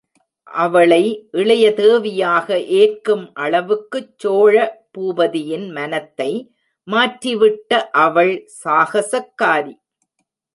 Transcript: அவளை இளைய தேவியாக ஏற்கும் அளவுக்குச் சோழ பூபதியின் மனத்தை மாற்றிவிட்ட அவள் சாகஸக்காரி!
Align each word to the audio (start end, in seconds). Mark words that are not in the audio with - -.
அவளை 0.47 1.01
இளைய 1.31 1.65
தேவியாக 1.71 2.47
ஏற்கும் 2.77 3.25
அளவுக்குச் 3.35 4.09
சோழ 4.17 4.55
பூபதியின் 4.93 5.67
மனத்தை 5.69 6.31
மாற்றிவிட்ட 6.87 7.71
அவள் 8.05 8.33
சாகஸக்காரி! 8.63 9.75